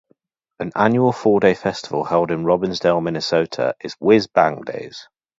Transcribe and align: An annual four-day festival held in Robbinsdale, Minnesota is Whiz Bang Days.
An 0.59 0.71
annual 0.75 1.11
four-day 1.11 1.53
festival 1.53 2.03
held 2.05 2.31
in 2.31 2.43
Robbinsdale, 2.43 3.03
Minnesota 3.03 3.75
is 3.83 3.93
Whiz 3.99 4.25
Bang 4.25 4.61
Days. 4.61 5.07